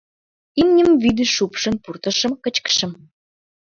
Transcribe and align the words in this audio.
Имньым 0.61 0.89
вӱдыш 1.01 1.29
шупшын 1.37 1.75
пуртышым, 1.83 2.33
кычкышым. 2.43 2.91